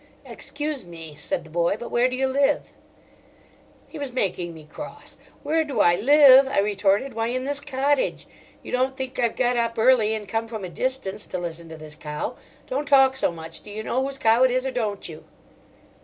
[0.25, 2.73] "Excuse me," said the boy, "but where do you live?"
[3.87, 5.15] He was making me cross.
[5.43, 7.13] "Where do I live?" I retorted.
[7.13, 8.25] "Why, in this cottage.
[8.63, 11.77] You don't think I've got up early and come from a distance to listen to
[11.77, 12.35] this cow?
[12.65, 13.61] Don't talk so much.
[13.61, 15.23] Do you know whose cow it is, or don't you?"